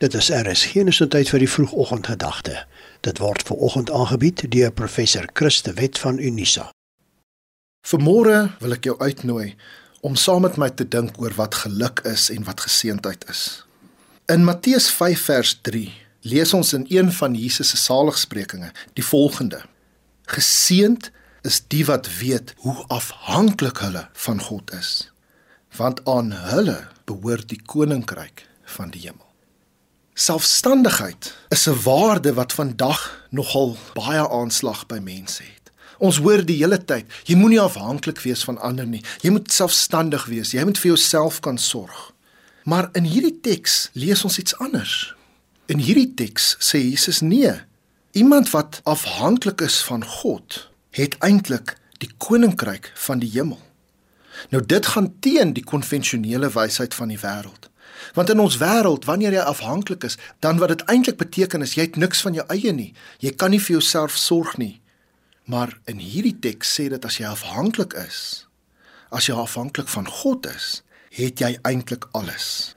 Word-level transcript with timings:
Dit 0.00 0.14
is 0.14 0.30
RSG 0.32 0.80
se 0.96 1.04
tyd 1.12 1.28
vir 1.28 1.42
die 1.42 1.48
vroegoggendgedagte. 1.52 2.54
Dit 3.04 3.18
word 3.20 3.42
ver 3.44 3.58
oggend 3.60 3.90
aangebied 3.92 4.46
deur 4.48 4.72
professor 4.72 5.26
Christe 5.36 5.74
Wet 5.76 6.00
van 6.00 6.16
Unisa. 6.16 6.70
Vanmôre 7.84 8.38
wil 8.62 8.78
ek 8.78 8.88
jou 8.88 8.96
uitnooi 8.96 9.52
om 10.00 10.16
saam 10.16 10.46
met 10.48 10.56
my 10.56 10.70
te 10.72 10.88
dink 10.88 11.20
oor 11.20 11.36
wat 11.36 11.60
geluk 11.66 12.00
is 12.08 12.30
en 12.32 12.48
wat 12.48 12.64
geseentheid 12.64 13.28
is. 13.28 13.44
In 14.32 14.48
Matteus 14.48 14.88
5 14.88 15.28
vers 15.28 15.54
3 15.68 15.84
lees 16.32 16.56
ons 16.56 16.72
in 16.72 16.88
een 16.88 17.12
van 17.20 17.36
Jesus 17.36 17.74
se 17.74 17.84
saligsprekinge 17.84 18.72
die 18.96 19.04
volgende: 19.04 19.60
Geseend 20.32 21.12
is 21.44 21.60
die 21.68 21.84
wat 21.84 22.08
weet 22.24 22.56
hoe 22.64 22.78
afhanklik 22.88 23.84
hulle 23.84 24.08
van 24.28 24.40
God 24.48 24.72
is, 24.80 25.10
want 25.76 26.00
aan 26.08 26.32
hulle 26.48 26.86
behoort 27.04 27.52
die 27.52 27.60
koninkryk 27.60 28.48
van 28.80 28.96
die 28.96 29.10
hemel. 29.10 29.29
Selfstandigheid 30.14 31.36
is 31.48 31.66
'n 31.66 31.82
waarde 31.82 32.34
wat 32.34 32.52
vandag 32.52 33.26
nogal 33.30 33.76
baie 33.94 34.28
aanslag 34.28 34.86
by 34.86 34.98
mense 34.98 35.42
het. 35.42 35.70
Ons 35.98 36.16
hoor 36.16 36.44
die 36.44 36.56
hele 36.56 36.84
tyd, 36.84 37.06
jy 37.24 37.36
moenie 37.36 37.60
afhanklik 37.60 38.20
wees 38.20 38.44
van 38.44 38.58
ander 38.58 38.86
nie. 38.86 39.02
Jy 39.20 39.30
moet 39.30 39.52
selfstandig 39.52 40.24
wees. 40.24 40.50
Jy 40.50 40.64
moet 40.64 40.78
vir 40.78 40.88
jouself 40.94 41.40
kan 41.40 41.58
sorg. 41.58 42.12
Maar 42.64 42.88
in 42.92 43.04
hierdie 43.04 43.40
teks 43.40 43.90
lees 43.92 44.24
ons 44.24 44.38
iets 44.38 44.56
anders. 44.58 45.14
In 45.66 45.78
hierdie 45.78 46.14
teks 46.14 46.56
sê 46.58 46.80
Jesus 46.82 47.20
nee. 47.20 47.52
Iemand 48.12 48.50
wat 48.50 48.80
afhanklik 48.84 49.60
is 49.60 49.82
van 49.86 50.04
God, 50.04 50.70
het 50.90 51.16
eintlik 51.18 51.76
die 51.98 52.10
koninkryk 52.16 52.92
van 52.94 53.18
die 53.18 53.30
hemel. 53.30 53.60
Nou 54.50 54.62
dit 54.66 54.86
gaan 54.86 55.12
teen 55.20 55.52
die 55.52 55.64
konvensionele 55.64 56.50
wysheid 56.50 56.94
van 56.94 57.12
die 57.12 57.20
wêreld. 57.20 57.69
Want 58.14 58.30
in 58.30 58.40
ons 58.40 58.58
wêreld, 58.60 59.04
wanneer 59.04 59.32
jy 59.32 59.44
afhanklik 59.46 60.04
is, 60.04 60.18
dan 60.40 60.58
wat 60.58 60.68
dit 60.74 60.84
eintlik 60.90 61.18
beteken 61.20 61.62
is 61.62 61.74
jy 61.78 61.88
het 61.88 61.96
niks 62.00 62.22
van 62.26 62.34
jou 62.34 62.46
eie 62.52 62.72
nie. 62.72 62.92
Jy 63.22 63.34
kan 63.36 63.54
nie 63.54 63.62
vir 63.62 63.78
jouself 63.78 64.16
sorg 64.18 64.56
nie. 64.58 64.80
Maar 65.50 65.78
in 65.90 65.98
hierdie 66.02 66.36
teks 66.38 66.76
sê 66.78 66.88
dit 66.92 67.04
as 67.04 67.18
jy 67.18 67.26
afhanklik 67.26 67.96
is, 67.98 68.46
as 69.10 69.26
jy 69.26 69.34
afhanklik 69.34 69.88
van 69.90 70.06
God 70.06 70.46
is, 70.46 70.82
het 71.16 71.42
jy 71.42 71.56
eintlik 71.66 72.06
alles. 72.14 72.76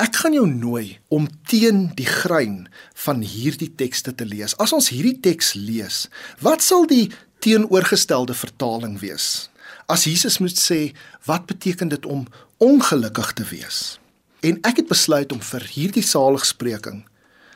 Ek 0.00 0.16
gaan 0.22 0.32
jou 0.32 0.46
nooi 0.48 0.98
om 1.12 1.26
teen 1.48 1.90
die 1.96 2.08
grein 2.08 2.68
van 3.04 3.20
hierdie 3.20 3.70
tekste 3.76 4.14
te 4.16 4.24
lees. 4.24 4.54
As 4.56 4.72
ons 4.76 4.88
hierdie 4.92 5.18
teks 5.20 5.52
lees, 5.56 6.06
wat 6.40 6.64
sal 6.64 6.86
die 6.88 7.10
teenoorgestelde 7.44 8.36
vertaling 8.36 8.98
wees? 9.00 9.50
As 9.88 10.06
Jesus 10.08 10.38
moet 10.40 10.56
sê, 10.56 10.92
wat 11.28 11.48
beteken 11.50 11.92
dit 11.92 12.06
om 12.06 12.26
ongelukkig 12.64 13.32
te 13.40 13.48
wees? 13.50 13.98
En 14.40 14.58
ek 14.64 14.80
het 14.80 14.88
besluit 14.88 15.32
om 15.32 15.40
vir 15.44 15.66
hierdie 15.74 16.04
saligspreking 16.04 17.02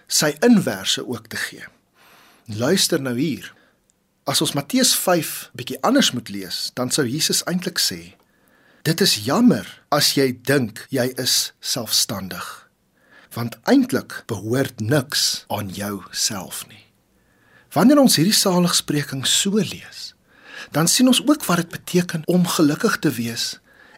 sy 0.06 0.34
inverse 0.44 1.00
ook 1.06 1.30
te 1.32 1.40
gee. 1.40 1.64
Luister 2.46 3.00
nou 3.00 3.16
hier. 3.16 3.48
As 4.28 4.40
ons 4.44 4.52
Matteus 4.56 4.92
5 4.96 5.50
bietjie 5.56 5.80
anders 5.84 6.12
moet 6.12 6.28
lees, 6.28 6.70
dan 6.76 6.92
sou 6.92 7.06
Jesus 7.08 7.42
eintlik 7.48 7.80
sê: 7.80 8.16
Dit 8.84 9.00
is 9.00 9.24
jammer 9.24 9.64
as 9.88 10.12
jy 10.16 10.30
dink 10.44 10.84
jy 10.92 11.10
is 11.20 11.54
selfstandig, 11.60 12.68
want 13.32 13.56
eintlik 13.68 14.22
behoort 14.28 14.80
niks 14.80 15.44
aan 15.48 15.72
jou 15.72 16.02
self 16.12 16.66
nie. 16.68 16.84
Wanneer 17.72 18.00
ons 18.04 18.16
hierdie 18.20 18.36
saligspreking 18.36 19.24
so 19.26 19.56
lees, 19.56 20.12
dan 20.76 20.88
sien 20.88 21.08
ons 21.08 21.22
ook 21.24 21.44
wat 21.48 21.64
dit 21.64 21.72
beteken 21.72 22.28
om 22.28 22.44
gelukkig 22.46 23.00
te 23.00 23.12
wees 23.12 23.54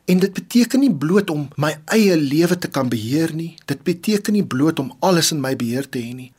En 0.07 0.19
dit 0.23 0.33
beteken 0.33 0.81
nie 0.81 0.93
bloot 0.95 1.31
om 1.31 1.49
my 1.59 1.73
eie 1.85 2.17
lewe 2.17 2.59
te 2.59 2.69
kan 2.71 2.89
beheer 2.89 3.33
nie. 3.35 3.57
Dit 3.67 3.83
beteken 3.83 4.37
nie 4.39 4.47
bloot 4.47 4.79
om 4.79 4.93
alles 5.01 5.33
in 5.35 5.41
my 5.43 5.57
beheer 5.59 5.89
te 5.89 5.99
hê 5.99 6.13
nie. 6.15 6.33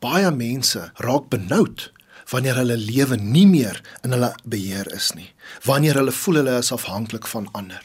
Baie 0.00 0.30
mense 0.32 0.88
raak 1.04 1.28
benoud 1.32 1.90
wanneer 2.32 2.56
hulle 2.56 2.78
lewe 2.80 3.18
nie 3.20 3.44
meer 3.46 3.82
in 4.06 4.14
hulle 4.14 4.30
beheer 4.48 4.88
is 4.96 5.10
nie. 5.18 5.28
Wanneer 5.66 6.00
hulle 6.00 6.14
voel 6.16 6.40
hulle 6.40 6.56
is 6.62 6.72
afhanklik 6.72 7.28
van 7.28 7.48
ander. 7.52 7.82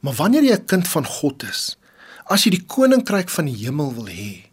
Maar 0.00 0.16
wanneer 0.22 0.44
jy 0.44 0.56
'n 0.56 0.64
kind 0.64 0.88
van 0.88 1.06
God 1.06 1.42
is, 1.42 1.76
as 2.24 2.44
jy 2.44 2.50
die 2.50 2.66
koninkryk 2.66 3.28
van 3.28 3.44
die 3.44 3.56
hemel 3.64 3.94
wil 3.94 4.08
hê, 4.08 4.48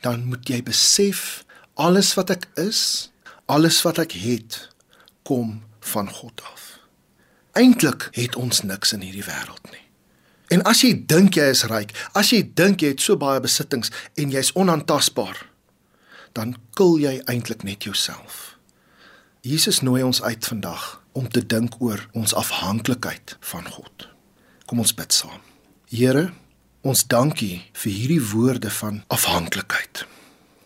dan 0.00 0.24
moet 0.24 0.48
jy 0.48 0.62
besef 0.62 1.44
alles 1.74 2.14
wat 2.14 2.30
ek 2.30 2.48
is, 2.54 3.10
alles 3.46 3.82
wat 3.82 3.98
ek 3.98 4.12
het, 4.12 4.68
kom 5.22 5.62
van 5.80 6.10
God 6.10 6.42
af. 6.52 6.73
Eintlik 7.54 8.08
het 8.10 8.34
ons 8.34 8.64
niks 8.66 8.92
in 8.96 9.02
hierdie 9.06 9.22
wêreld 9.22 9.62
nie. 9.70 9.82
En 10.50 10.64
as 10.66 10.80
jy 10.82 10.90
dink 11.06 11.36
jy 11.38 11.46
is 11.52 11.62
ryk, 11.70 11.92
as 12.18 12.32
jy 12.34 12.40
dink 12.58 12.82
jy 12.82 12.90
het 12.92 13.02
so 13.02 13.14
baie 13.18 13.38
besittings 13.42 13.92
en 14.18 14.32
jy's 14.34 14.50
onaantastbaar, 14.58 15.38
dan 16.34 16.56
kil 16.74 16.98
jy 16.98 17.20
eintlik 17.30 17.62
net 17.62 17.86
jouself. 17.86 18.56
Jesus 19.46 19.84
nooi 19.86 20.02
ons 20.02 20.22
uit 20.22 20.48
vandag 20.50 20.88
om 21.14 21.28
te 21.30 21.44
dink 21.46 21.78
oor 21.78 22.02
ons 22.18 22.34
afhanklikheid 22.34 23.36
van 23.52 23.70
God. 23.70 24.08
Kom 24.66 24.82
ons 24.82 24.94
bid 24.98 25.14
saam. 25.14 25.38
Here, 25.94 26.32
ons 26.82 27.06
dankie 27.06 27.62
vir 27.70 27.94
hierdie 27.94 28.22
woorde 28.32 28.72
van 28.80 29.04
afhanklikheid. 29.14 30.02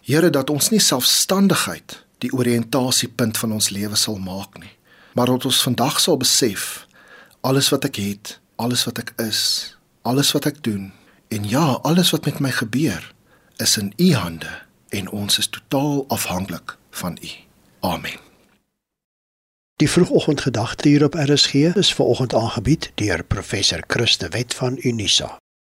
Here 0.09 0.33
dat 0.33 0.49
ons 0.49 0.73
nie 0.73 0.81
selfstandigheid 0.81 2.01
die 2.25 2.33
oriëntasiepunt 2.33 3.37
van 3.37 3.59
ons 3.61 3.69
lewe 3.77 3.99
sal 4.01 4.17
maak 4.17 4.57
nie 4.57 4.78
maar 5.19 5.27
dat 5.27 5.45
ons 5.45 5.63
vandag 5.63 6.01
sal 6.01 6.17
besef 6.17 6.87
alles 7.41 7.69
wat 7.75 7.85
ek 7.85 7.97
het, 7.99 8.37
alles 8.55 8.85
wat 8.87 9.01
ek 9.03 9.09
is, 9.19 9.41
alles 10.07 10.31
wat 10.31 10.47
ek 10.47 10.61
doen 10.63 10.93
en 11.35 11.49
ja, 11.49 11.65
alles 11.83 12.13
wat 12.15 12.29
met 12.31 12.39
my 12.39 12.53
gebeur 12.55 13.03
is 13.59 13.75
in 13.83 13.91
u 13.97 14.13
hande 14.15 14.53
en 14.95 15.11
ons 15.11 15.39
is 15.43 15.51
totaal 15.51 16.05
afhanklik 16.15 16.77
van 16.91 17.19
u. 17.19 17.31
Amen. 17.81 18.23
Die 19.83 19.91
vroegoggendgedagte 19.91 20.89
hier 20.89 21.05
op 21.05 21.19
RSG 21.19 21.75
is 21.83 21.95
ver 21.95 22.05
oggend 22.15 22.35
aangebied 22.35 22.91
deur 22.95 23.25
professor 23.25 23.83
Christe 23.87 24.29
Wet 24.29 24.55
van 24.55 24.79
Unisa. 24.83 25.37